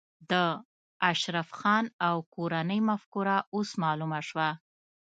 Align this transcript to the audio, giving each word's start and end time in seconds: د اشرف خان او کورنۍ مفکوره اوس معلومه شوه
د 0.31 0.33
اشرف 1.11 1.49
خان 1.59 1.85
او 2.07 2.15
کورنۍ 2.35 2.79
مفکوره 2.89 3.37
اوس 3.55 3.69
معلومه 3.83 4.19
شوه 4.29 4.49